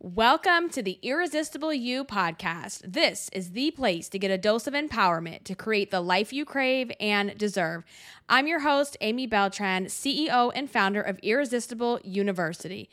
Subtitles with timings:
[0.00, 2.82] Welcome to the Irresistible You podcast.
[2.84, 6.44] This is the place to get a dose of empowerment to create the life you
[6.44, 7.82] crave and deserve.
[8.28, 12.88] I'm your host, Amy Beltran, CEO and founder of Irresistible University.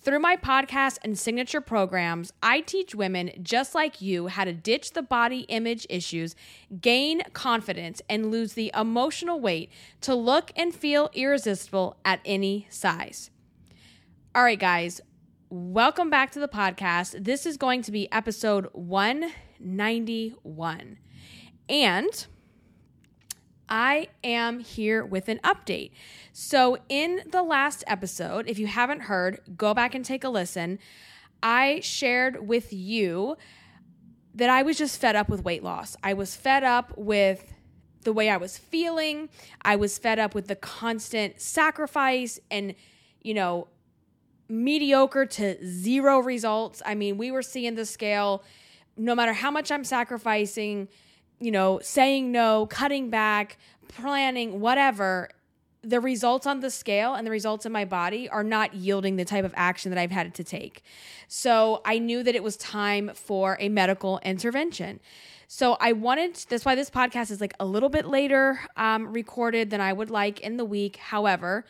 [0.00, 4.94] Through my podcast and signature programs, I teach women just like you how to ditch
[4.94, 6.34] the body image issues,
[6.80, 9.70] gain confidence, and lose the emotional weight
[10.00, 13.30] to look and feel irresistible at any size.
[14.32, 15.00] All right, guys,
[15.52, 17.24] Welcome back to the podcast.
[17.24, 20.98] This is going to be episode 191.
[21.68, 22.26] And
[23.68, 25.90] I am here with an update.
[26.32, 30.78] So, in the last episode, if you haven't heard, go back and take a listen.
[31.42, 33.36] I shared with you
[34.32, 35.96] that I was just fed up with weight loss.
[36.00, 37.52] I was fed up with
[38.02, 39.28] the way I was feeling.
[39.62, 42.76] I was fed up with the constant sacrifice and,
[43.20, 43.66] you know,
[44.50, 46.82] mediocre to zero results.
[46.84, 48.42] I mean, we were seeing the scale
[48.96, 50.88] no matter how much I'm sacrificing,
[51.38, 53.56] you know, saying no, cutting back,
[53.88, 55.30] planning, whatever,
[55.82, 59.24] the results on the scale and the results in my body are not yielding the
[59.24, 60.82] type of action that I've had to take.
[61.28, 65.00] So I knew that it was time for a medical intervention.
[65.46, 69.70] So I wanted, that's why this podcast is like a little bit later um, recorded
[69.70, 70.96] than I would like in the week.
[70.96, 71.64] However,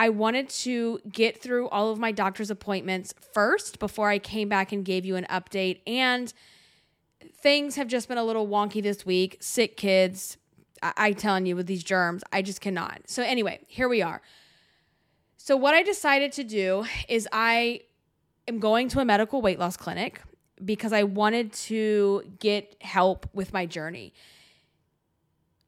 [0.00, 4.72] I wanted to get through all of my doctor's appointments first before I came back
[4.72, 5.82] and gave you an update.
[5.86, 6.32] And
[7.42, 9.36] things have just been a little wonky this week.
[9.40, 10.38] Sick kids,
[10.82, 13.02] I, I telling you, with these germs, I just cannot.
[13.08, 14.22] So, anyway, here we are.
[15.36, 17.82] So, what I decided to do is I
[18.48, 20.22] am going to a medical weight loss clinic
[20.64, 24.14] because I wanted to get help with my journey.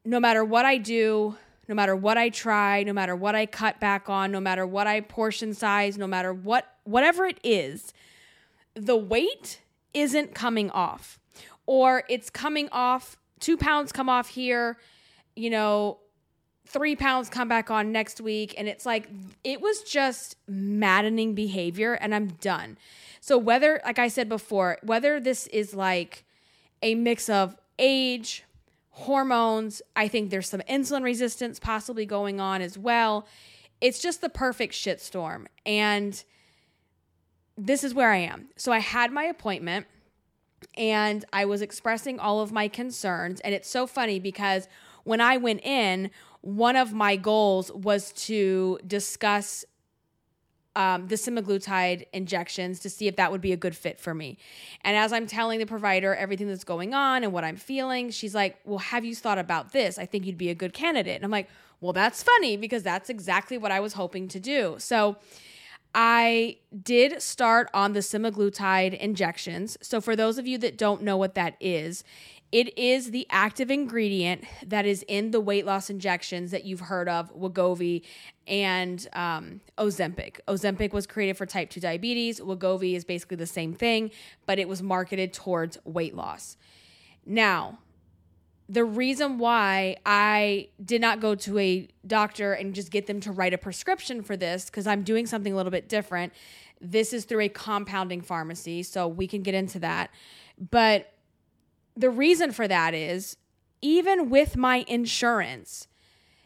[0.07, 1.37] No matter what I do,
[1.69, 4.87] no matter what I try, no matter what I cut back on, no matter what
[4.87, 7.93] I portion size, no matter what whatever it is,
[8.75, 9.61] the weight
[9.95, 11.19] isn't coming off.
[11.67, 14.79] Or it's coming off, two pounds come off here,
[15.37, 15.99] you know,
[16.67, 18.55] three pounds come back on next week.
[18.59, 19.09] And it's like,
[19.45, 22.79] it was just maddening behavior, and I'm done.
[23.21, 26.25] So, whether, like I said before, whether this is like
[26.83, 28.45] a mix of age,
[28.93, 29.83] hormones.
[29.97, 33.27] I think there's some insulin resistance possibly going on as well.
[33.81, 35.47] It's just the perfect shitstorm.
[35.67, 36.23] And
[37.57, 38.49] this is where I am.
[38.57, 39.87] So I had my appointment
[40.77, 43.41] and I was expressing all of my concerns.
[43.41, 44.69] And it's so funny because
[45.05, 46.11] when I went in,
[46.43, 49.65] one of my goals was to discuss
[50.75, 54.39] um, the semaglutide injections to see if that would be a good fit for me.
[54.83, 58.35] And as I'm telling the provider everything that's going on and what I'm feeling, she's
[58.35, 59.99] like, Well, have you thought about this?
[59.99, 61.17] I think you'd be a good candidate.
[61.17, 61.49] And I'm like,
[61.81, 64.77] Well, that's funny because that's exactly what I was hoping to do.
[64.79, 65.17] So
[65.95, 69.77] I did start on the semaglutide injections.
[69.83, 72.03] So, for those of you that don't know what that is,
[72.53, 77.09] it is the active ingredient that is in the weight loss injections that you've heard
[77.09, 78.03] of, Wegovy
[78.47, 80.41] and um, Ozempic.
[80.47, 82.41] Ozempic was created for type 2 diabetes.
[82.41, 84.11] Wegovy is basically the same thing,
[84.45, 86.59] but it was marketed towards weight loss.
[87.25, 87.79] Now,
[88.69, 93.33] the reason why I did not go to a doctor and just get them to
[93.33, 96.35] write a prescription for this, because I'm doing something a little bit different.
[96.83, 100.11] This is through a compounding pharmacy, so we can get into that.
[100.71, 101.13] But
[101.97, 103.37] the reason for that is
[103.81, 105.89] even with my insurance,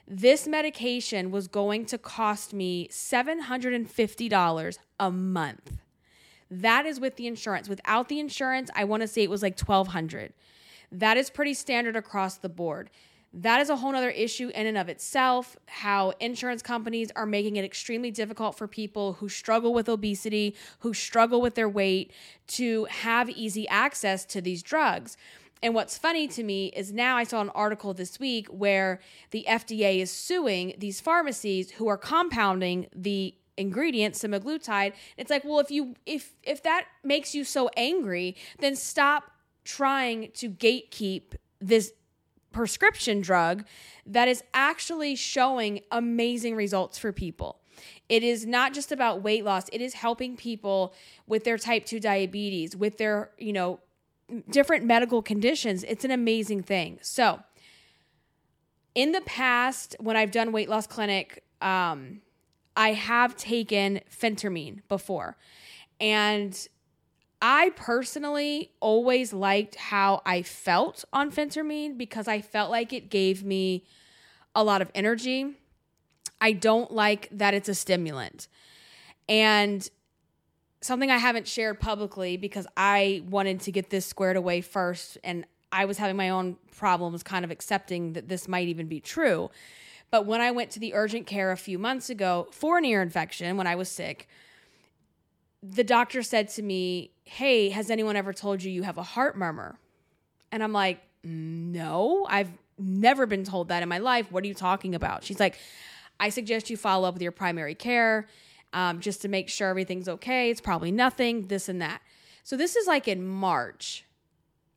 [0.09, 5.79] this medication was going to cost me $750 a month.
[6.51, 7.69] That is with the insurance.
[7.69, 10.33] Without the insurance, I want to say it was like 1200.
[10.93, 12.91] That is pretty standard across the board.
[13.39, 15.59] That is a whole other issue in and of itself.
[15.67, 20.95] How insurance companies are making it extremely difficult for people who struggle with obesity, who
[20.95, 22.13] struggle with their weight,
[22.49, 25.19] to have easy access to these drugs.
[25.63, 29.01] And what's funny to me is now I saw an article this week where
[29.33, 34.95] the FDA is suing these pharmacies who are compounding the ingredient semaglutide.
[35.19, 39.31] It's like, well, if you if if that makes you so angry, then stop
[39.65, 41.93] trying to gatekeep this
[42.57, 43.67] prescription drug
[44.07, 47.61] that is actually showing amazing results for people.
[48.09, 50.95] It is not just about weight loss, it is helping people
[51.27, 53.81] with their type 2 diabetes, with their, you know,
[54.49, 55.85] different medical conditions.
[55.85, 56.99] It's an amazing thing.
[57.03, 57.41] So,
[58.95, 62.23] in the past, when I've done weight loss clinic, um,
[62.75, 65.37] I have taken phentermine before.
[66.01, 66.67] And
[67.41, 73.45] I personally always liked how I felt on phentermine because I felt like it gave
[73.45, 73.85] me
[74.55, 75.55] a lot of energy.
[76.41, 78.49] I don't like that it's a stimulant.
[79.29, 79.89] And
[80.81, 85.45] something I haven't shared publicly because I wanted to get this squared away first and
[85.73, 89.51] I was having my own problems kind of accepting that this might even be true.
[90.11, 93.03] But when I went to the urgent care a few months ago for an ear
[93.03, 94.29] infection when I was sick,
[95.71, 99.37] the doctor said to me, Hey, has anyone ever told you you have a heart
[99.37, 99.79] murmur?
[100.53, 104.31] And I'm like, No, I've never been told that in my life.
[104.31, 105.25] What are you talking about?
[105.25, 105.59] She's like,
[106.21, 108.27] I suggest you follow up with your primary care
[108.73, 110.51] um, just to make sure everything's okay.
[110.51, 112.01] It's probably nothing, this and that.
[112.43, 114.05] So this is like in March.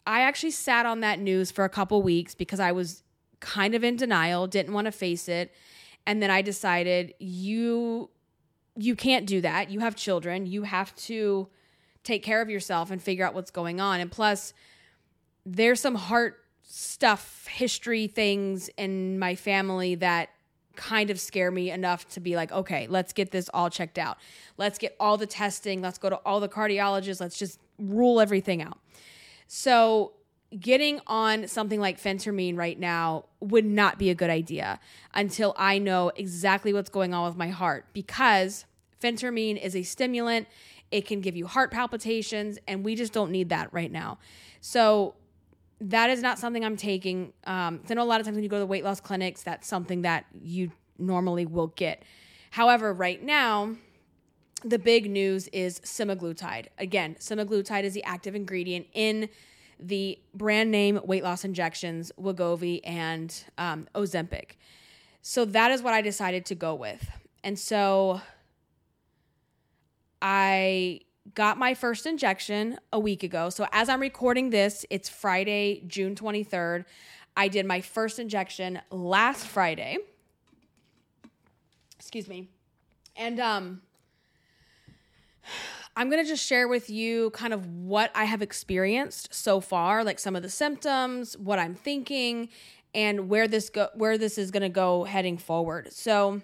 [0.07, 3.03] I actually sat on that news for a couple weeks because I was
[3.39, 5.53] kind of in denial, didn't want to face it.
[6.05, 8.09] And then I decided you
[8.79, 9.69] you can't do that.
[9.69, 10.45] You have children.
[10.45, 11.49] You have to
[12.03, 13.99] take care of yourself and figure out what's going on.
[13.99, 14.53] And plus
[15.45, 20.29] there's some heart stuff, history things in my family that
[20.75, 24.17] kind of scare me enough to be like, okay, let's get this all checked out.
[24.57, 25.81] Let's get all the testing.
[25.81, 27.19] Let's go to all the cardiologists.
[27.19, 28.79] Let's just rule everything out.
[29.47, 30.13] So,
[30.57, 34.79] getting on something like phentermine right now would not be a good idea
[35.13, 38.65] until I know exactly what's going on with my heart because
[39.01, 40.47] phentermine is a stimulant.
[40.91, 44.17] It can give you heart palpitations, and we just don't need that right now.
[44.61, 45.15] So,
[45.81, 47.31] that is not something I'm taking.
[47.45, 49.43] Um, I know a lot of times when you go to the weight loss clinics,
[49.43, 52.03] that's something that you normally will get.
[52.51, 53.75] However, right now,
[54.63, 56.67] the big news is semaglutide.
[56.77, 59.29] Again, semaglutide is the active ingredient in
[59.79, 64.51] the brand name weight loss injections, Wegovy and um, Ozempic.
[65.21, 67.09] So that is what I decided to go with.
[67.43, 68.21] And so
[70.21, 71.01] I
[71.35, 73.49] got my first injection a week ago.
[73.49, 76.85] So as I'm recording this, it's Friday, June 23rd.
[77.37, 79.97] I did my first injection last Friday.
[81.97, 82.49] Excuse me.
[83.15, 83.81] And um
[85.95, 90.03] I'm going to just share with you kind of what I have experienced so far,
[90.05, 92.47] like some of the symptoms, what I'm thinking,
[92.93, 95.91] and where this go where this is going to go heading forward.
[95.91, 96.41] So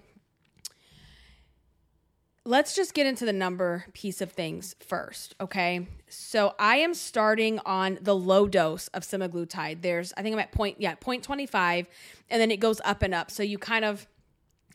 [2.46, 5.88] let's just get into the number piece of things first, okay?
[6.08, 9.82] So I am starting on the low dose of semaglutide.
[9.82, 11.88] There's I think I'm at point yeah, 0.25
[12.30, 13.32] and then it goes up and up.
[13.32, 14.08] So you kind of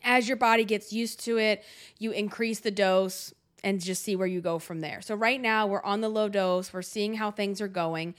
[0.02, 1.62] as your body gets used to it,
[1.98, 3.32] you increase the dose
[3.62, 5.00] and just see where you go from there.
[5.02, 8.14] So right now we're on the low dose, we're seeing how things are going.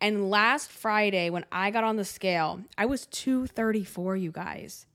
[0.00, 4.86] And last Friday when I got on the scale, I was 234, you guys.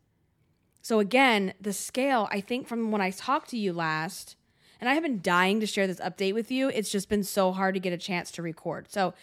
[0.88, 4.38] So again, the scale, I think from when I talked to you last,
[4.80, 6.70] and I have been dying to share this update with you.
[6.70, 8.90] It's just been so hard to get a chance to record.
[8.90, 9.14] So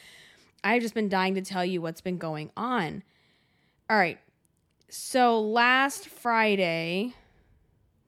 [0.62, 3.02] I've just been dying to tell you what's been going on.
[3.88, 4.18] All right.
[4.90, 7.14] So last Friday,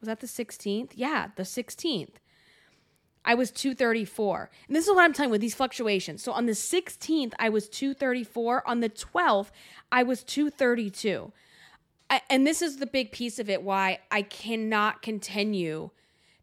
[0.02, 0.91] was that the 16th?
[0.94, 2.17] Yeah, the 16th.
[3.25, 4.50] I was 234.
[4.67, 6.23] And this is what I'm telling you with these fluctuations.
[6.23, 8.69] So on the 16th, I was 234.
[8.69, 9.49] On the 12th,
[9.91, 11.32] I was 232.
[12.08, 15.91] And this is the big piece of it why I cannot continue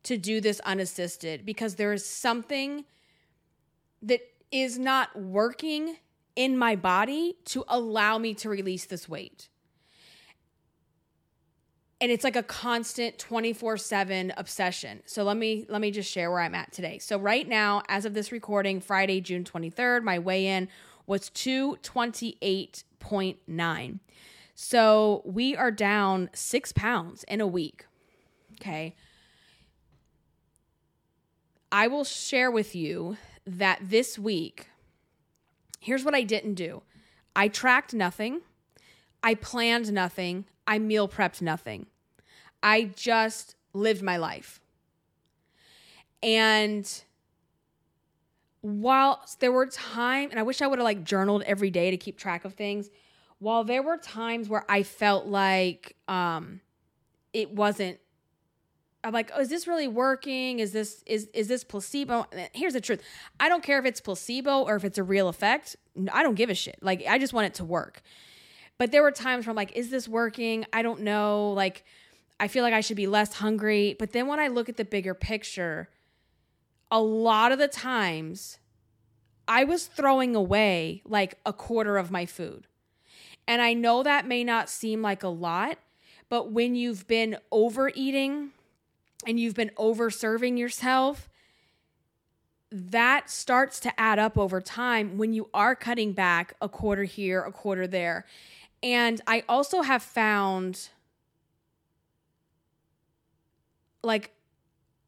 [0.04, 2.86] to do this unassisted because there is something
[4.02, 4.22] that
[4.52, 5.96] is not working
[6.36, 9.48] in my body to allow me to release this weight.
[12.02, 15.02] And it's like a constant 24/7 obsession.
[15.06, 17.00] So let me let me just share where I'm at today.
[17.00, 20.68] So right now as of this recording Friday June 23rd, my weigh in
[21.08, 24.00] was 228.9.
[24.56, 27.86] So we are down six pounds in a week.
[28.54, 28.96] Okay.
[31.72, 33.18] I will share with you
[33.48, 34.70] that this week,
[35.80, 36.84] here's what I didn't do
[37.36, 38.42] I tracked nothing,
[39.24, 41.88] I planned nothing, I meal prepped nothing.
[42.62, 44.62] I just lived my life.
[46.22, 46.90] And
[48.62, 51.98] while there were times, and I wish I would have like journaled every day to
[51.98, 52.90] keep track of things,
[53.44, 56.62] while there were times where I felt like um,
[57.34, 58.00] it wasn't
[59.06, 60.60] I'm like, oh, is this really working?
[60.60, 62.26] Is this is is this placebo?
[62.54, 63.02] Here's the truth.
[63.38, 65.76] I don't care if it's placebo or if it's a real effect.
[66.12, 66.78] I don't give a shit.
[66.82, 68.02] Like I just want it to work.
[68.78, 70.66] But there were times where I'm like, is this working?
[70.72, 71.52] I don't know.
[71.52, 71.84] Like
[72.40, 73.98] I feel like I should be less hungry.
[74.00, 75.90] But then when I look at the bigger picture,
[76.90, 78.58] a lot of the times
[79.50, 82.68] I was throwing away like a quarter of my food.
[83.48, 85.78] And I know that may not seem like a lot,
[86.30, 88.52] but when you've been overeating
[89.28, 91.30] and you've been over serving yourself,
[92.72, 97.42] that starts to add up over time when you are cutting back a quarter here,
[97.42, 98.26] a quarter there.
[98.82, 100.90] And I also have found
[104.04, 104.32] like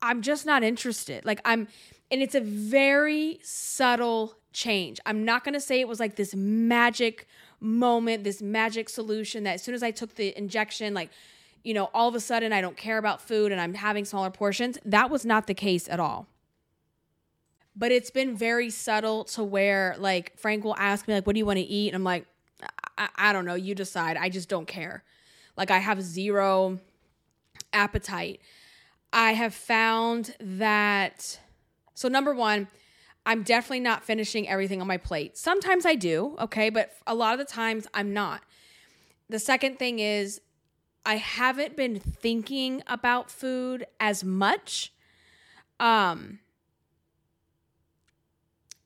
[0.02, 1.26] I'm just not interested.
[1.26, 1.68] Like I'm
[2.12, 5.00] and it's a very subtle change.
[5.06, 7.28] I'm not going to say it was like this magic
[7.66, 11.10] moment, this magic solution that as soon as I took the injection like
[11.64, 14.30] you know, all of a sudden I don't care about food and I'm having smaller
[14.30, 14.78] portions.
[14.86, 16.28] That was not the case at all.
[17.76, 21.40] But it's been very subtle to where like Frank will ask me like what do
[21.40, 21.88] you want to eat?
[21.90, 22.28] And I'm like
[22.98, 24.16] I, I don't know, you decide.
[24.16, 25.04] I just don't care.
[25.58, 26.80] Like I have zero
[27.74, 28.42] appetite.
[29.12, 31.40] I have found that
[31.96, 32.68] so number 1,
[33.26, 35.38] I'm definitely not finishing everything on my plate.
[35.38, 38.42] Sometimes I do, okay, but a lot of the times I'm not.
[39.30, 40.42] The second thing is
[41.06, 44.94] I haven't been thinking about food as much.
[45.80, 46.40] Um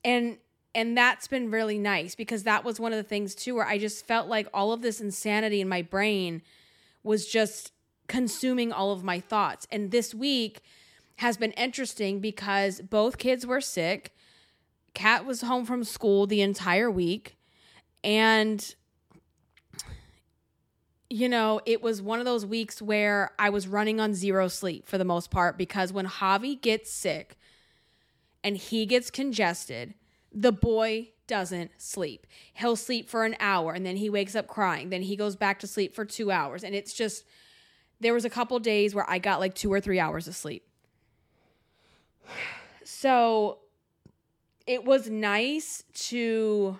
[0.04, 0.38] and
[0.74, 3.76] and that's been really nice because that was one of the things too where I
[3.78, 6.42] just felt like all of this insanity in my brain
[7.02, 7.72] was just
[8.06, 9.66] consuming all of my thoughts.
[9.70, 10.60] And this week
[11.16, 14.14] has been interesting because both kids were sick.
[14.94, 17.36] Kat was home from school the entire week
[18.02, 18.74] and
[21.12, 24.86] you know, it was one of those weeks where I was running on zero sleep
[24.86, 27.36] for the most part because when Javi gets sick
[28.44, 29.94] and he gets congested,
[30.32, 32.28] the boy doesn't sleep.
[32.54, 34.90] He'll sleep for an hour and then he wakes up crying.
[34.90, 36.62] Then he goes back to sleep for two hours.
[36.62, 37.24] And it's just,
[37.98, 40.64] there was a couple days where I got like two or three hours of sleep.
[42.82, 43.58] So
[44.66, 46.78] it was nice to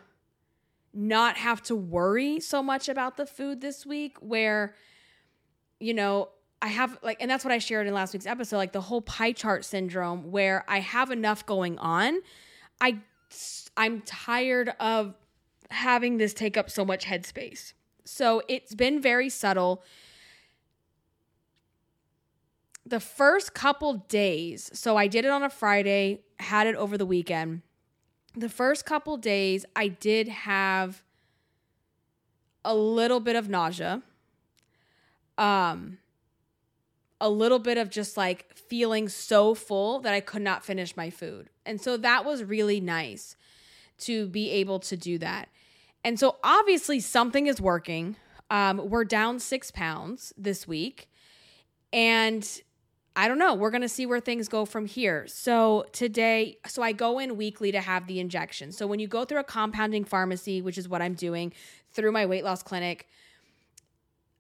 [0.93, 4.75] not have to worry so much about the food this week where
[5.79, 6.29] you know
[6.63, 9.01] I have like and that's what I shared in last week's episode like the whole
[9.01, 12.19] pie chart syndrome where I have enough going on.
[12.81, 12.99] I
[13.77, 15.15] I'm tired of
[15.71, 17.73] having this take up so much headspace.
[18.05, 19.85] So it's been very subtle.
[22.85, 27.07] The first couple days so I did it on a Friday had it over the
[27.07, 27.63] weekend
[28.35, 31.03] the first couple days, I did have
[32.65, 34.03] a little bit of nausea.
[35.39, 35.99] Um,
[37.21, 41.11] a little bit of just like feeling so full that I could not finish my
[41.11, 41.51] food.
[41.67, 43.37] And so that was really nice
[44.01, 45.49] to be able to do that.
[46.03, 48.17] And so obviously something is working.
[48.49, 51.11] Um, we're down six pounds this week.
[51.93, 52.49] And
[53.17, 53.55] I don't know.
[53.55, 55.27] We're going to see where things go from here.
[55.27, 58.71] So, today, so I go in weekly to have the injection.
[58.71, 61.53] So, when you go through a compounding pharmacy, which is what I'm doing
[61.93, 63.09] through my weight loss clinic,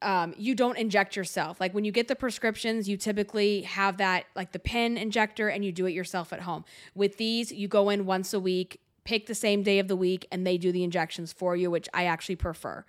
[0.02, 1.60] um, you don't inject yourself.
[1.60, 5.64] Like when you get the prescriptions, you typically have that, like the pen injector, and
[5.64, 6.64] you do it yourself at home.
[6.94, 10.26] With these, you go in once a week, pick the same day of the week,
[10.32, 12.84] and they do the injections for you, which I actually prefer.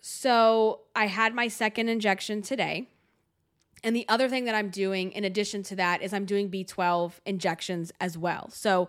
[0.00, 2.88] So, I had my second injection today
[3.82, 7.12] and the other thing that I'm doing in addition to that is I'm doing B12
[7.24, 8.50] injections as well.
[8.52, 8.88] So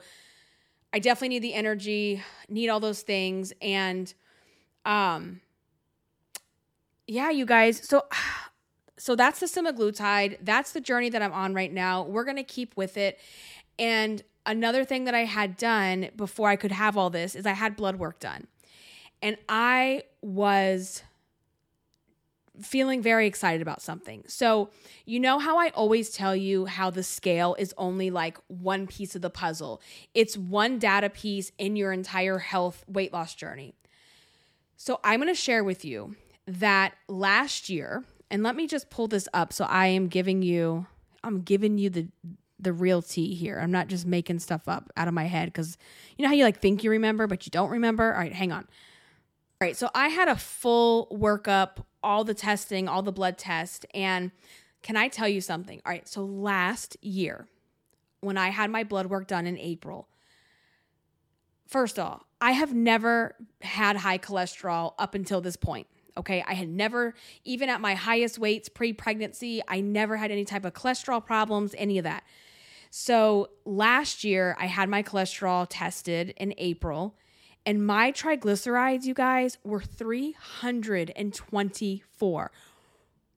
[0.93, 4.13] I definitely need the energy, need all those things and
[4.85, 5.41] um
[7.07, 7.87] yeah, you guys.
[7.87, 8.05] So
[8.97, 10.37] so that's the semaglutide.
[10.41, 12.03] That's the journey that I'm on right now.
[12.03, 13.19] We're going to keep with it.
[13.79, 17.53] And another thing that I had done before I could have all this is I
[17.53, 18.45] had blood work done.
[19.23, 21.01] And I was
[22.61, 24.23] feeling very excited about something.
[24.27, 24.69] So,
[25.05, 29.15] you know how I always tell you how the scale is only like one piece
[29.15, 29.81] of the puzzle,
[30.13, 33.73] it's one data piece in your entire health weight loss journey.
[34.77, 36.15] So, I'm going to share with you
[36.47, 40.87] that last year, and let me just pull this up so I am giving you
[41.23, 42.07] I'm giving you the
[42.59, 43.59] the real tea here.
[43.59, 45.77] I'm not just making stuff up out of my head cuz
[46.17, 48.13] you know how you like think you remember but you don't remember?
[48.13, 48.63] All right, hang on.
[48.63, 53.85] All right, so I had a full workup all the testing, all the blood test.
[53.93, 54.31] And
[54.81, 55.81] can I tell you something?
[55.85, 57.47] All right, so last year,
[58.21, 60.07] when I had my blood work done in April,
[61.67, 65.87] first of all, I have never had high cholesterol up until this point.
[66.17, 66.43] Okay.
[66.45, 67.13] I had never,
[67.45, 71.73] even at my highest weights pre pregnancy, I never had any type of cholesterol problems,
[71.77, 72.23] any of that.
[72.89, 77.15] So last year, I had my cholesterol tested in April
[77.65, 82.51] and my triglycerides, you guys, were 324.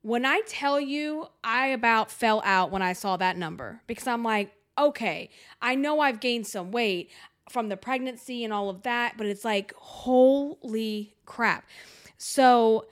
[0.01, 4.23] When I tell you, I about fell out when I saw that number because I'm
[4.23, 5.29] like, okay,
[5.61, 7.11] I know I've gained some weight
[7.49, 11.65] from the pregnancy and all of that, but it's like, holy crap.
[12.17, 12.87] So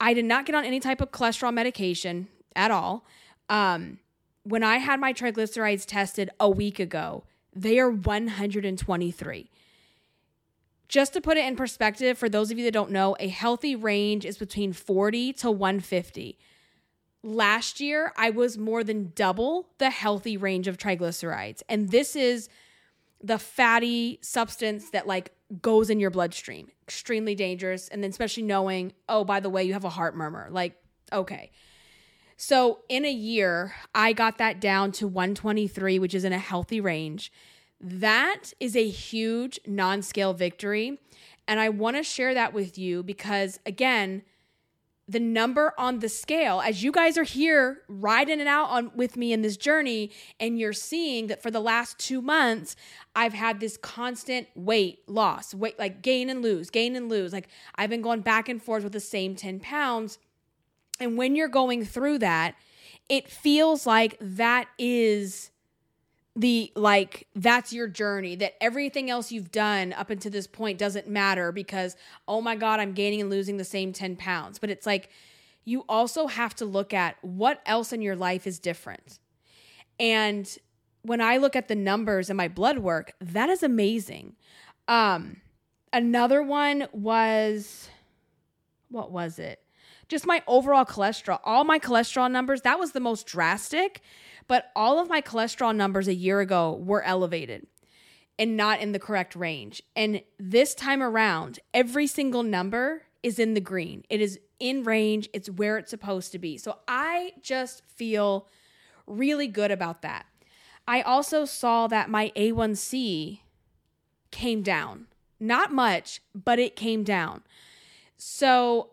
[0.00, 3.04] I did not get on any type of cholesterol medication at all.
[3.48, 3.98] Um,
[4.44, 7.24] when I had my triglycerides tested a week ago,
[7.54, 9.50] they are 123.
[10.88, 13.76] Just to put it in perspective, for those of you that don't know, a healthy
[13.76, 16.38] range is between 40 to 150.
[17.22, 21.62] last year I was more than double the healthy range of triglycerides.
[21.68, 22.48] And this is
[23.22, 26.68] the fatty substance that like goes in your bloodstream.
[26.82, 27.88] Extremely dangerous.
[27.88, 30.48] And then especially knowing, oh, by the way, you have a heart murmur.
[30.50, 30.80] Like,
[31.12, 31.50] okay.
[32.36, 36.80] So in a year, I got that down to 123, which is in a healthy
[36.80, 37.32] range.
[37.80, 40.98] That is a huge non scale victory.
[41.46, 44.22] And I want to share that with you because, again,
[45.08, 49.16] the number on the scale as you guys are here riding it out on with
[49.16, 52.76] me in this journey and you're seeing that for the last 2 months
[53.16, 57.48] I've had this constant weight loss weight like gain and lose gain and lose like
[57.74, 60.18] I've been going back and forth with the same 10 pounds
[61.00, 62.54] and when you're going through that
[63.08, 65.50] it feels like that is
[66.38, 71.08] the like that's your journey that everything else you've done up until this point doesn't
[71.08, 71.96] matter because
[72.28, 74.60] oh my god i'm gaining and losing the same 10 pounds.
[74.60, 75.10] But it's like
[75.64, 79.18] you also have to look at what else in your life is different.
[79.98, 80.48] And
[81.02, 84.36] when i look at the numbers in my blood work that is amazing.
[84.86, 85.38] Um
[85.92, 87.88] another one was
[88.90, 89.60] what was it?
[90.06, 91.40] Just my overall cholesterol.
[91.44, 94.02] All my cholesterol numbers that was the most drastic
[94.48, 97.66] but all of my cholesterol numbers a year ago were elevated
[98.38, 99.82] and not in the correct range.
[99.94, 104.04] And this time around, every single number is in the green.
[104.08, 106.56] It is in range, it's where it's supposed to be.
[106.56, 108.48] So I just feel
[109.06, 110.26] really good about that.
[110.86, 113.40] I also saw that my A1C
[114.30, 115.06] came down.
[115.40, 117.42] Not much, but it came down.
[118.16, 118.90] So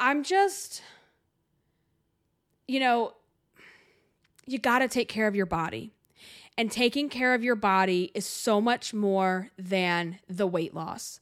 [0.00, 0.82] I'm just,
[2.66, 3.12] you know,
[4.48, 5.92] you got to take care of your body.
[6.56, 11.20] And taking care of your body is so much more than the weight loss,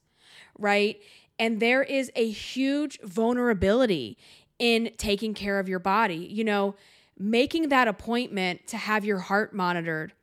[0.58, 0.98] right?
[1.38, 4.16] And there is a huge vulnerability
[4.58, 6.26] in taking care of your body.
[6.30, 6.74] You know,
[7.18, 10.14] making that appointment to have your heart monitored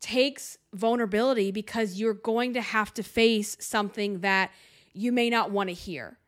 [0.00, 4.50] takes vulnerability because you're going to have to face something that
[4.92, 6.18] you may not want to hear.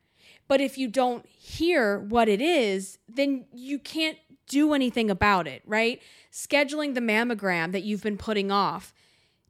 [0.46, 4.18] But if you don't hear what it is, then you can't
[4.52, 6.02] do anything about it, right?
[6.30, 8.92] Scheduling the mammogram that you've been putting off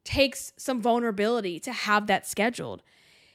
[0.05, 2.85] takes some vulnerability to have that scheduled.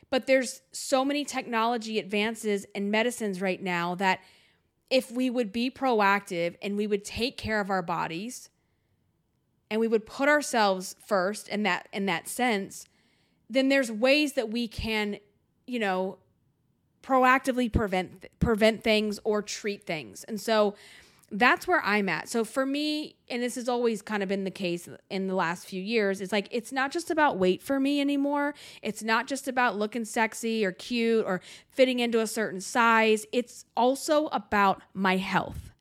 [0.09, 4.21] But there's so many technology advances and medicines right now that
[4.89, 8.49] if we would be proactive and we would take care of our bodies
[9.69, 12.85] and we would put ourselves first in that in that sense,
[13.49, 15.17] then there's ways that we can,
[15.65, 16.17] you know,
[17.03, 20.23] proactively prevent prevent things or treat things.
[20.23, 20.75] And so
[21.31, 22.29] that's where I'm at.
[22.29, 25.67] So for me, and this has always kind of been the case in the last
[25.67, 28.53] few years, it's like it's not just about weight for me anymore.
[28.81, 33.25] It's not just about looking sexy or cute or fitting into a certain size.
[33.33, 35.71] It's also about my health.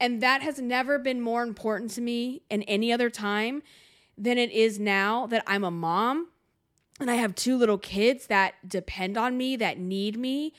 [0.00, 3.62] And that has never been more important to me in any other time
[4.18, 6.28] than it is now that I'm a mom
[6.98, 10.52] and I have two little kids that depend on me, that need me,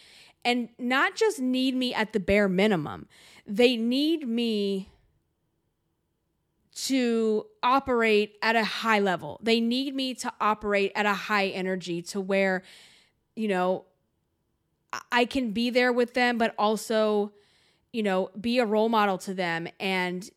[0.45, 3.07] and not just need me at the bare minimum
[3.45, 4.89] they need me
[6.75, 9.39] to operate at a high level.
[9.43, 12.63] They need me to operate at a high energy to where,
[13.35, 13.85] you know,
[15.11, 17.31] I can be there with them, but also,
[17.91, 20.27] you know, be a role model to them and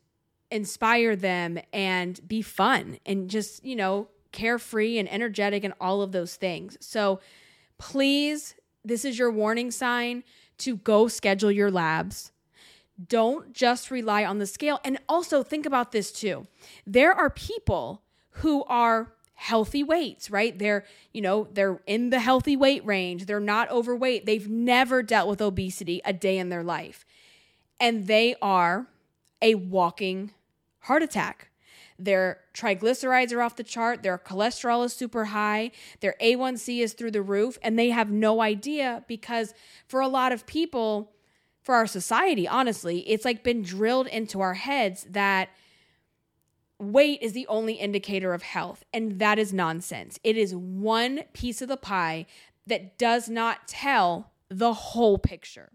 [0.51, 6.11] inspire them and be fun and just, you know, carefree and energetic and all of
[6.11, 6.77] those things.
[6.79, 7.19] So
[7.77, 10.23] please, this is your warning sign
[10.59, 12.31] to go schedule your labs
[13.05, 14.79] don't just rely on the scale.
[14.83, 16.47] And also think about this too.
[16.85, 20.57] There are people who are healthy weights, right?
[20.57, 20.83] They're,
[21.13, 23.25] you know, they're in the healthy weight range.
[23.25, 24.25] They're not overweight.
[24.25, 27.05] They've never dealt with obesity a day in their life.
[27.79, 28.87] And they are
[29.41, 30.31] a walking
[30.81, 31.49] heart attack.
[31.99, 37.09] Their triglycerides are off the chart, their cholesterol is super high, their A1C is through
[37.09, 39.55] the roof, and they have no idea because
[39.87, 41.11] for a lot of people,
[41.67, 42.99] for our society, honestly.
[43.09, 45.49] It's like been drilled into our heads that
[46.79, 48.85] weight is the only indicator of health.
[48.93, 50.17] And that is nonsense.
[50.23, 52.25] It is one piece of the pie
[52.67, 55.73] that does not tell the whole picture.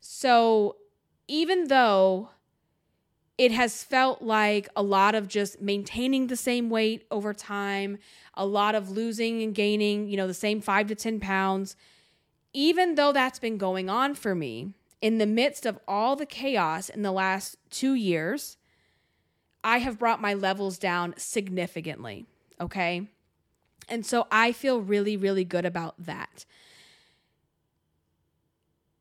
[0.00, 0.76] So
[1.28, 2.30] even though
[3.36, 7.98] it has felt like a lot of just maintaining the same weight over time,
[8.32, 11.76] a lot of losing and gaining, you know, the same five to 10 pounds,
[12.54, 16.88] even though that's been going on for me, in the midst of all the chaos
[16.88, 18.56] in the last two years,
[19.64, 22.26] I have brought my levels down significantly.
[22.60, 23.08] Okay.
[23.88, 26.44] And so I feel really, really good about that.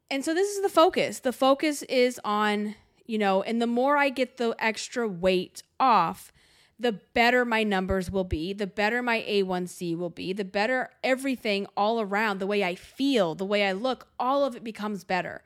[0.10, 1.20] and so this is the focus.
[1.20, 6.32] The focus is on, you know, and the more I get the extra weight off,
[6.80, 11.68] the better my numbers will be, the better my A1C will be, the better everything
[11.76, 15.44] all around, the way I feel, the way I look, all of it becomes better.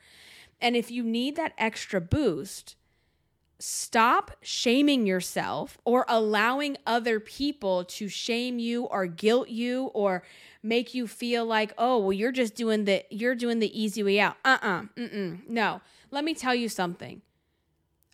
[0.63, 2.78] And if you need that extra boost,
[3.60, 10.23] stop shaming yourself or allowing other people to shame you or guilt you or
[10.63, 14.19] make you feel like, "Oh, well you're just doing the you're doing the easy way
[14.21, 14.84] out." Uh-uh.
[14.95, 15.47] Mm-mm.
[15.49, 15.82] No.
[16.12, 17.21] Let me tell you something.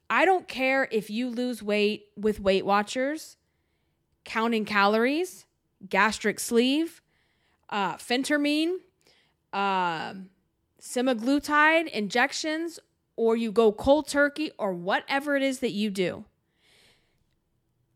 [0.09, 3.37] I don't care if you lose weight with Weight Watchers,
[4.25, 5.45] counting calories,
[5.87, 7.01] gastric sleeve,
[7.69, 8.77] uh, phentermine,
[9.53, 10.15] uh,
[10.81, 12.79] semaglutide injections,
[13.15, 16.25] or you go cold turkey, or whatever it is that you do.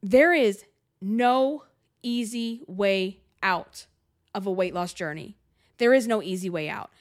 [0.01, 0.65] There is
[1.01, 1.63] no
[2.01, 3.85] easy way out
[4.35, 5.37] of a weight loss journey.
[5.77, 6.91] There is no easy way out.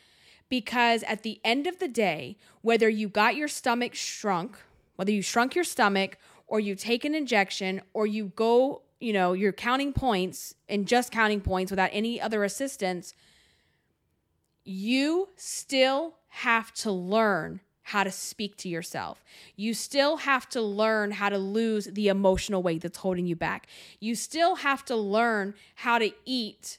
[0.48, 4.58] Because at the end of the day, whether you got your stomach shrunk,
[4.96, 9.32] whether you shrunk your stomach or you take an injection or you go, you know,
[9.32, 13.14] you're counting points and just counting points without any other assistance,
[14.64, 19.24] you still have to learn how to speak to yourself.
[19.56, 23.66] You still have to learn how to lose the emotional weight that's holding you back.
[24.00, 26.78] You still have to learn how to eat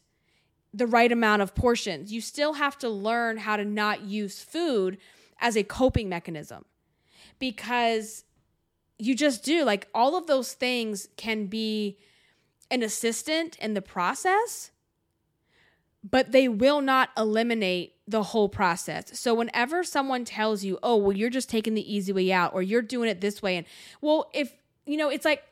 [0.73, 2.11] the right amount of portions.
[2.11, 4.97] You still have to learn how to not use food
[5.39, 6.65] as a coping mechanism
[7.37, 8.23] because
[8.97, 9.63] you just do.
[9.63, 11.97] Like all of those things can be
[12.71, 14.71] an assistant in the process,
[16.09, 19.17] but they will not eliminate the whole process.
[19.17, 22.61] So whenever someone tells you, "Oh, well you're just taking the easy way out or
[22.61, 23.65] you're doing it this way." And
[24.01, 24.53] well, if
[24.85, 25.43] you know, it's like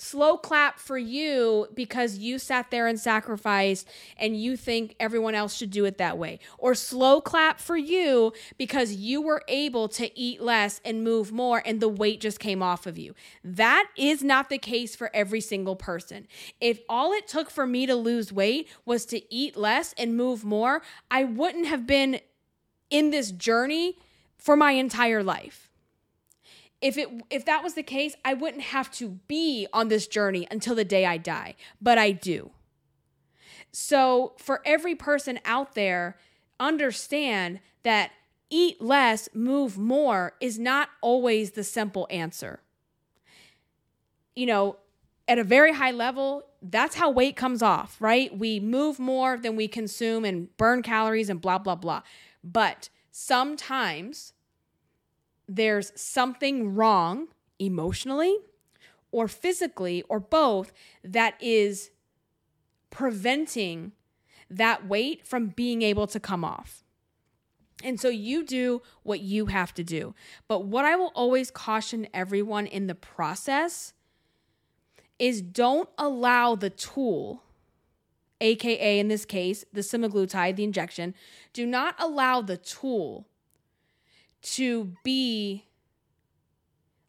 [0.00, 5.54] slow clap for you because you sat there and sacrificed and you think everyone else
[5.54, 6.38] should do it that way.
[6.56, 11.62] Or slow clap for you because you were able to eat less and move more
[11.64, 13.14] and the weight just came off of you.
[13.44, 16.26] That is not the case for every single person.
[16.60, 20.44] If all it took for me to lose weight was to eat less and move
[20.44, 22.20] more, I wouldn't have been
[22.90, 23.98] in this journey
[24.36, 25.67] for my entire life
[26.80, 30.46] if it if that was the case, I wouldn't have to be on this journey
[30.50, 32.50] until the day I die, but I do.
[33.72, 36.16] So, for every person out there,
[36.58, 38.12] understand that
[38.50, 42.60] eat less, move more is not always the simple answer.
[44.34, 44.76] You know,
[45.26, 48.36] at a very high level, that's how weight comes off, right?
[48.36, 52.02] We move more than we consume and burn calories and blah, blah, blah.
[52.42, 54.32] But sometimes
[55.48, 58.36] there's something wrong emotionally
[59.10, 61.90] or physically or both that is
[62.90, 63.92] preventing
[64.50, 66.84] that weight from being able to come off.
[67.84, 70.14] And so you do what you have to do.
[70.48, 73.92] But what I will always caution everyone in the process
[75.18, 77.42] is don't allow the tool,
[78.40, 81.14] AKA in this case, the semaglutide, the injection,
[81.52, 83.27] do not allow the tool
[84.42, 85.64] to be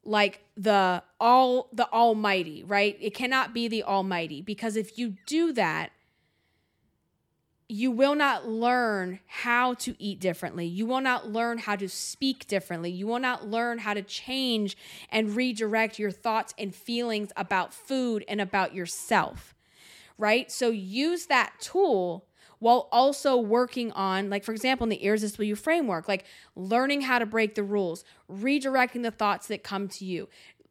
[0.03, 5.53] like the all the almighty right it cannot be the almighty because if you do
[5.53, 5.91] that
[7.71, 10.65] you will not learn how to eat differently.
[10.65, 12.89] You will not learn how to speak differently.
[12.89, 14.75] You will not learn how to change
[15.11, 19.53] and redirect your thoughts and feelings about food and about yourself.
[20.17, 20.51] Right?
[20.51, 22.25] So use that tool
[22.59, 27.19] while also working on, like, for example, in the Irresistible You framework, like learning how
[27.19, 30.29] to break the rules, redirecting the thoughts that come to you,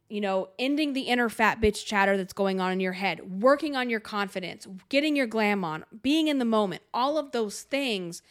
[0.09, 3.75] you know, ending the inner fat bitch chatter that's going on in your head, working
[3.75, 6.81] on your confidence, getting your glam on, being in the moment.
[6.93, 8.21] All of those things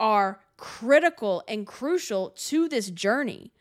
[0.00, 3.52] are critical and crucial to this journey.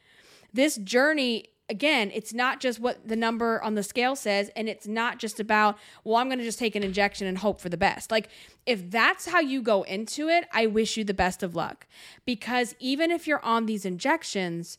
[0.54, 4.86] This journey again, it's not just what the number on the scale says, and it's
[4.86, 7.78] not just about, well, I'm going to just take an injection and hope for the
[7.78, 8.12] best.
[8.12, 8.28] Like,
[8.66, 11.88] if that's how you go into it, I wish you the best of luck.
[12.26, 14.78] Because even if you're on these injections,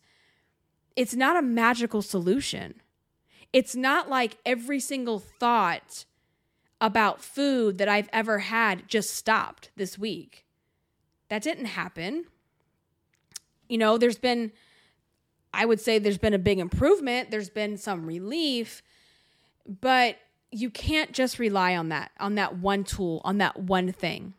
[0.95, 2.75] it's not a magical solution.
[3.55, 6.05] It's not like every single thought
[6.79, 10.45] about food that I've ever had just stopped this week.
[11.31, 12.27] That didn't happen.
[13.67, 14.53] You know, there's been
[15.55, 18.83] I would say there's been a big improvement, there's been some relief,
[19.81, 20.17] but
[20.51, 24.35] you can't just rely on that, on that one tool, on that one thing.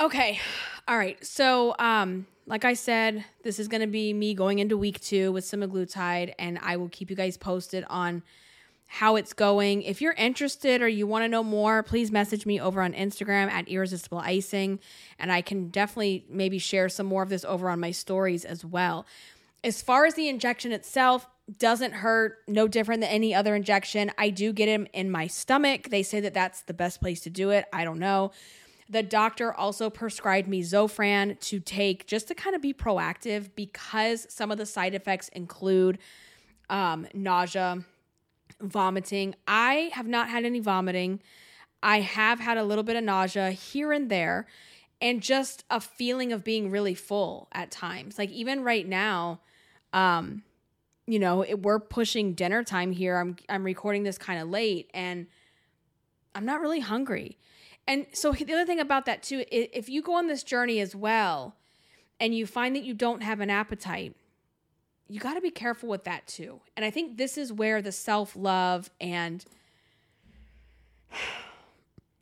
[0.00, 0.38] Okay.
[0.86, 1.22] All right.
[1.24, 5.32] So, um, like I said, this is going to be me going into week two
[5.32, 8.22] with semaglutide, and I will keep you guys posted on
[8.86, 9.82] how it's going.
[9.82, 13.48] If you're interested or you want to know more, please message me over on Instagram
[13.48, 14.80] at irresistible icing,
[15.18, 18.64] and I can definitely maybe share some more of this over on my stories as
[18.64, 19.06] well.
[19.62, 21.26] As far as the injection itself,
[21.58, 24.12] doesn't hurt, no different than any other injection.
[24.18, 25.88] I do get them in my stomach.
[25.90, 27.66] They say that that's the best place to do it.
[27.72, 28.30] I don't know.
[28.88, 34.26] The doctor also prescribed me Zofran to take just to kind of be proactive because
[34.32, 35.98] some of the side effects include
[36.68, 37.84] um, nausea,
[38.60, 39.34] vomiting.
[39.46, 41.20] I have not had any vomiting.
[41.82, 44.46] I have had a little bit of nausea here and there
[45.00, 48.18] and just a feeling of being really full at times.
[48.18, 49.40] Like even right now,
[49.92, 50.42] um,
[51.06, 53.16] you know, it, we're pushing dinner time here.
[53.16, 55.26] I'm I'm recording this kind of late and
[56.34, 57.36] I'm not really hungry.
[57.86, 60.94] And so the other thing about that too, if you go on this journey as
[60.94, 61.56] well
[62.20, 64.14] and you find that you don't have an appetite,
[65.08, 66.60] you got to be careful with that too.
[66.76, 69.44] And I think this is where the self-love and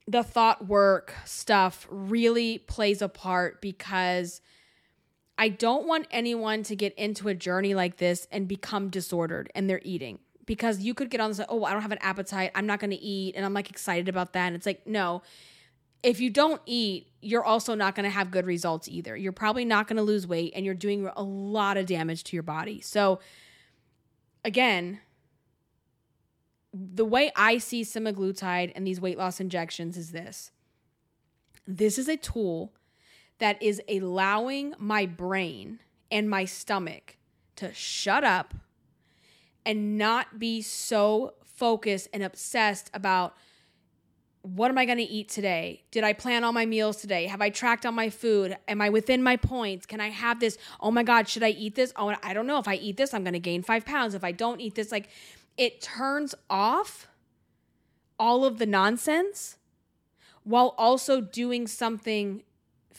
[0.09, 4.40] the thought work stuff really plays a part because
[5.38, 9.70] I don't want anyone to get into a journey like this and become disordered and
[9.70, 12.51] they're eating because you could get on this, oh, I don't have an appetite.
[12.57, 13.37] I'm not going to eat.
[13.37, 14.48] And I'm like excited about that.
[14.48, 15.22] And it's like, no,
[16.03, 19.16] if you don't eat, you're also not going to have good results either.
[19.16, 22.37] You're probably not going to lose weight and you're doing a lot of damage to
[22.37, 22.81] your body.
[22.81, 23.20] So,
[24.44, 25.01] again,
[26.72, 30.51] the way I see semaglutide and these weight loss injections is this
[31.66, 32.72] this is a tool
[33.38, 37.16] that is allowing my brain and my stomach
[37.57, 38.55] to shut up
[39.64, 43.35] and not be so focused and obsessed about
[44.42, 45.83] what am I going to eat today?
[45.90, 47.27] Did I plan all my meals today?
[47.27, 48.57] Have I tracked all my food?
[48.66, 49.85] Am I within my points?
[49.85, 50.57] Can I have this?
[50.81, 51.92] Oh my God, should I eat this?
[51.96, 52.59] Oh, I don't know.
[52.59, 54.14] If I eat this, I'm going to gain five pounds.
[54.14, 55.09] If I don't eat this, like
[55.57, 57.09] it turns off
[58.18, 59.59] all of the nonsense
[60.44, 62.42] while also doing something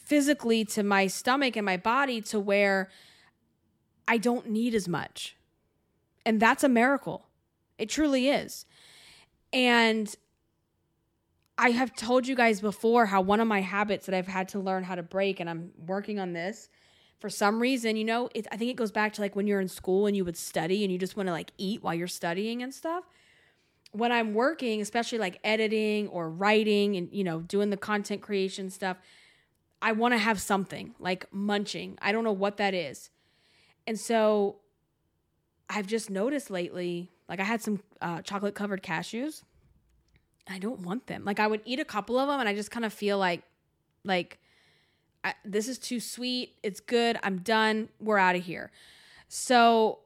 [0.09, 2.89] physically to my stomach and my body to where
[4.07, 5.37] I don't need as much.
[6.25, 7.27] And that's a miracle.
[7.77, 8.65] It truly is.
[9.53, 10.13] And
[11.57, 14.59] I have told you guys before how one of my habits that I've had to
[14.59, 16.69] learn how to break, and I'm working on this
[17.19, 19.59] for some reason, you know, it, I think it goes back to like when you're
[19.59, 22.07] in school and you would study and you just want to like eat while you're
[22.07, 23.03] studying and stuff.
[23.91, 28.69] When I'm working, especially like editing or writing and, you know, doing the content creation
[28.69, 28.97] stuff,
[29.81, 31.97] I want to have something like munching.
[32.01, 33.09] I don't know what that is.
[33.87, 34.57] And so
[35.69, 39.43] I've just noticed lately, like I had some uh, chocolate covered cashews
[40.49, 41.23] I don't want them.
[41.23, 43.43] Like I would eat a couple of them and I just kind of feel like
[44.03, 44.39] like
[45.23, 46.55] I, this is too sweet.
[46.63, 47.19] It's good.
[47.21, 47.89] I'm done.
[47.99, 48.71] We're out of here.
[49.27, 49.99] So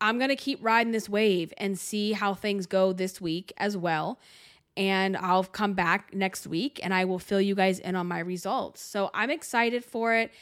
[0.00, 3.76] I'm going to keep riding this wave and see how things go this week as
[3.76, 4.18] well.
[4.76, 8.20] And I'll come back next week and I will fill you guys in on my
[8.20, 8.80] results.
[8.80, 10.32] So I'm excited for it.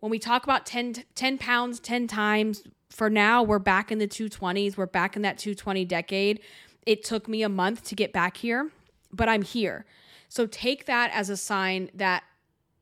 [0.00, 4.08] When we talk about 10, 10 pounds 10 times, for now, we're back in the
[4.08, 4.76] 220s.
[4.76, 6.40] We're back in that 220 decade.
[6.86, 8.70] It took me a month to get back here,
[9.12, 9.84] but I'm here.
[10.28, 12.24] So take that as a sign that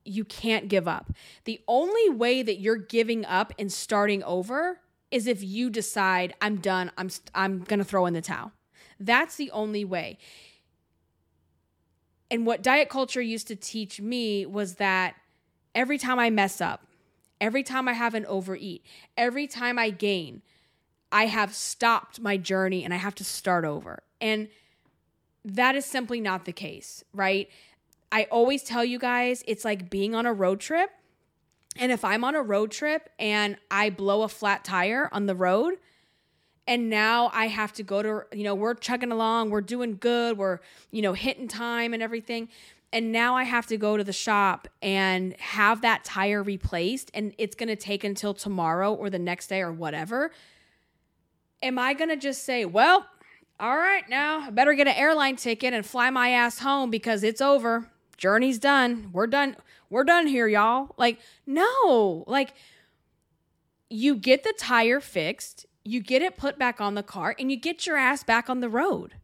[0.05, 1.13] you can't give up.
[1.45, 6.57] The only way that you're giving up and starting over is if you decide I'm
[6.57, 6.93] done.
[6.97, 8.53] I'm I'm going to throw in the towel.
[8.99, 10.19] That's the only way.
[12.31, 15.15] And what diet culture used to teach me was that
[15.75, 16.87] every time I mess up,
[17.41, 18.85] every time I have an overeat,
[19.17, 20.43] every time I gain,
[21.13, 24.03] I have stopped my journey and I have to start over.
[24.21, 24.49] And
[25.45, 27.49] that is simply not the case, right?
[28.11, 30.91] I always tell you guys it's like being on a road trip.
[31.77, 35.37] And if I'm on a road trip and I blow a flat tire on the
[35.37, 35.75] road,
[36.67, 40.39] and now I have to go to, you know, we're chugging along, we're doing good,
[40.39, 42.49] we're, you know, hitting time and everything.
[42.93, 47.35] And now I have to go to the shop and have that tire replaced, and
[47.37, 50.31] it's gonna take until tomorrow or the next day or whatever
[51.63, 53.07] am I going to just say, well,
[53.59, 57.23] all right, now I better get an airline ticket and fly my ass home because
[57.23, 57.91] it's over.
[58.17, 59.11] Journey's done.
[59.13, 59.57] We're done.
[59.91, 60.95] We're done here, y'all.
[60.97, 62.25] Like, no.
[62.27, 62.55] Like,
[63.89, 67.57] you get the tire fixed, you get it put back on the car, and you
[67.57, 69.15] get your ass back on the road.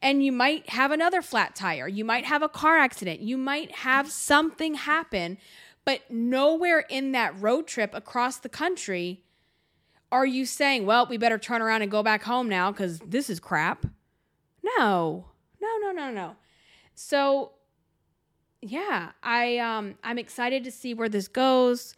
[0.00, 1.86] And you might have another flat tire.
[1.86, 3.20] You might have a car accident.
[3.20, 5.36] You might have something happen,
[5.84, 9.22] but nowhere in that road trip across the country
[10.10, 13.28] are you saying, well, we better turn around and go back home now because this
[13.28, 13.86] is crap?
[14.62, 15.26] No,
[15.60, 16.36] no, no, no, no.
[16.94, 17.52] So,
[18.62, 21.94] yeah, I um, I'm excited to see where this goes,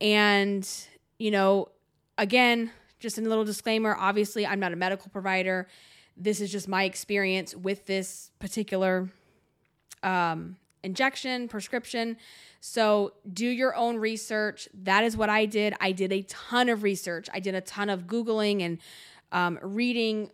[0.00, 0.68] and
[1.18, 1.70] you know,
[2.18, 3.96] again, just a little disclaimer.
[3.98, 5.68] Obviously, I'm not a medical provider.
[6.16, 9.08] this is just my experience with this particular
[10.02, 12.16] um, injection, prescription.
[12.60, 14.68] So do your own research.
[14.72, 15.74] That is what I did.
[15.80, 17.28] I did a ton of research.
[17.34, 18.78] I did a ton of Googling and
[19.32, 20.30] um, reading,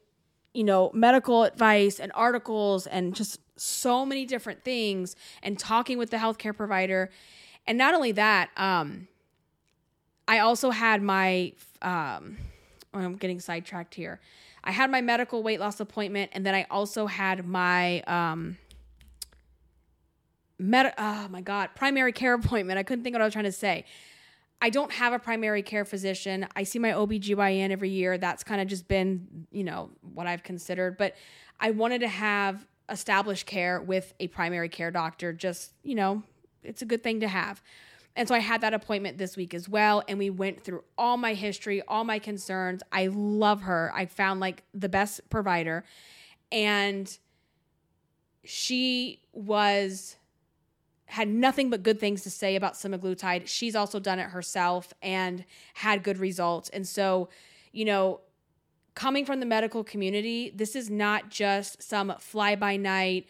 [0.54, 6.10] you know, medical advice and articles and just so many different things and talking with
[6.10, 7.10] the healthcare provider.
[7.66, 9.08] And not only that, um,
[10.28, 12.36] I also had my, um,
[12.94, 14.20] I'm getting sidetracked here.
[14.64, 18.58] I had my medical weight loss appointment, and then I also had my um,
[20.58, 22.78] med- oh my god, primary care appointment.
[22.78, 23.84] I couldn't think what I was trying to say.
[24.60, 26.46] I don't have a primary care physician.
[26.54, 28.16] I see my OBGYN every year.
[28.16, 31.16] That's kind of just been, you know, what I've considered, but
[31.58, 36.22] I wanted to have established care with a primary care doctor just, you know,
[36.62, 37.60] it's a good thing to have.
[38.14, 40.02] And so I had that appointment this week as well.
[40.06, 42.82] And we went through all my history, all my concerns.
[42.92, 43.90] I love her.
[43.94, 45.84] I found like the best provider.
[46.50, 47.16] And
[48.44, 50.16] she was
[51.06, 53.46] had nothing but good things to say about semaglutide.
[53.46, 55.44] She's also done it herself and
[55.74, 56.70] had good results.
[56.70, 57.28] And so,
[57.70, 58.20] you know,
[58.94, 63.26] coming from the medical community, this is not just some fly by night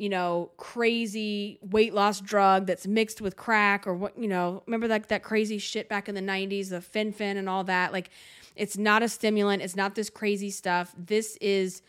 [0.00, 4.88] you know, crazy weight loss drug that's mixed with crack or what, you know, remember
[4.88, 7.92] like that crazy shit back in the 90s, the fen-phen and all that.
[7.92, 8.08] Like
[8.56, 10.94] it's not a stimulant, it's not this crazy stuff.
[10.96, 11.82] This is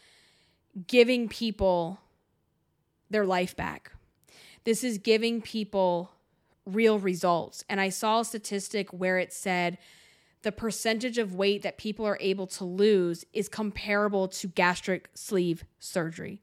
[0.87, 1.99] giving people
[3.09, 3.93] their life back.
[4.65, 6.11] This is giving people
[6.65, 7.63] real results.
[7.69, 9.77] And I saw a statistic where it said
[10.41, 15.63] the percentage of weight that people are able to lose is comparable to gastric sleeve
[15.79, 16.41] surgery.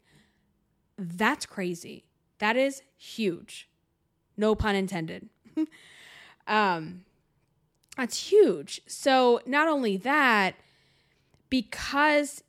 [0.98, 2.04] That's crazy.
[2.38, 3.68] That is huge.
[4.36, 5.28] No pun intended.
[6.46, 7.04] um,
[7.96, 8.80] that's huge.
[8.86, 10.56] So, not only that,
[11.50, 12.42] because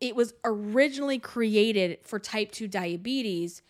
[0.00, 3.62] it was originally created for type 2 diabetes,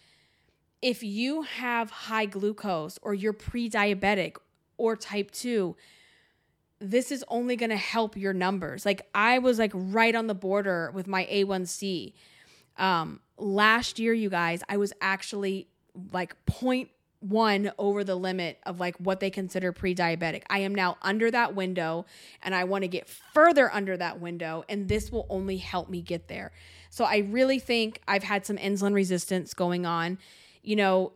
[0.83, 4.37] if you have high glucose or you're pre diabetic
[4.77, 5.75] or type 2,
[6.81, 8.87] this is only going to help your numbers.
[8.87, 12.13] Like, I was like right on the border with my A1C.
[12.77, 15.69] Um, last year, you guys, I was actually
[16.13, 20.43] like 0.1 over the limit of like what they consider pre diabetic.
[20.51, 22.07] I am now under that window
[22.43, 26.03] and I want to get further under that window, and this will only help me
[26.03, 26.53] get there.
[26.91, 30.19] So I really think I've had some insulin resistance going on.
[30.63, 31.13] You know,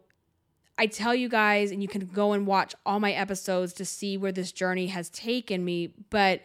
[0.78, 4.16] I tell you guys, and you can go and watch all my episodes to see
[4.16, 6.42] where this journey has taken me, but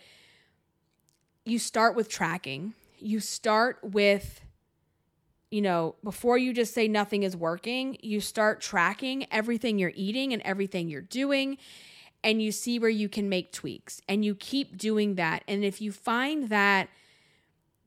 [1.46, 2.74] you start with tracking.
[3.00, 4.42] You start with
[5.50, 10.34] you know, before you just say nothing is working, you start tracking everything you're eating
[10.34, 11.58] and everything you're doing
[12.24, 15.44] and you see where you can make tweaks and you keep doing that.
[15.48, 16.90] And if you find that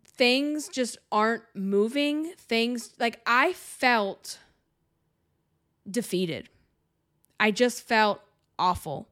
[0.05, 4.39] things just aren't moving, things like I felt
[5.91, 6.49] defeated.
[7.39, 8.21] I just felt
[8.59, 9.09] awful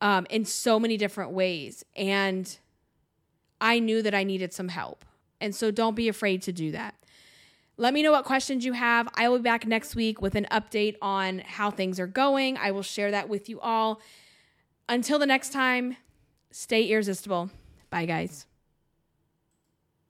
[0.00, 1.84] um, in so many different ways.
[1.94, 2.56] And
[3.60, 5.04] I knew that I needed some help.
[5.40, 6.94] And so don't be afraid to do that.
[7.78, 9.06] Let me know what questions you have.
[9.14, 12.56] I will be back next week with an update on how things are going.
[12.56, 14.00] I will share that with you all.
[14.88, 15.96] Until the next time,
[16.50, 17.50] stay irresistible.
[17.90, 18.45] Bye, guys.